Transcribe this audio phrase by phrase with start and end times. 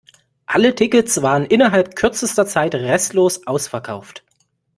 [0.47, 4.23] Alle Tickets waren innerhalb kürzester Zeit restlos ausverkauft.